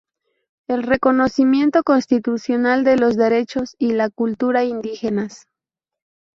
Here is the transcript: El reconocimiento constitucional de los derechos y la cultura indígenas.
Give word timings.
El 0.67 0.81
reconocimiento 0.81 1.83
constitucional 1.83 2.83
de 2.83 2.97
los 2.97 3.17
derechos 3.17 3.75
y 3.77 3.91
la 3.93 4.09
cultura 4.09 4.63
indígenas. 4.63 5.45